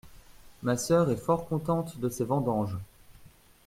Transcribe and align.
Ma 0.63 0.77
sœur 0.77 1.11
est 1.11 1.15
fort 1.15 1.47
contente 1.47 1.99
de 1.99 2.09
ses 2.09 2.25
vendanges. 2.25 2.79